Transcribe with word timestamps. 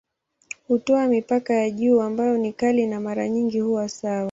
Hutoa 0.67 1.07
mipaka 1.07 1.53
ya 1.53 1.69
juu 1.69 2.01
ambayo 2.01 2.37
ni 2.37 2.53
kali 2.53 2.87
na 2.87 2.99
mara 2.99 3.29
nyingi 3.29 3.59
huwa 3.59 3.89
sawa. 3.89 4.19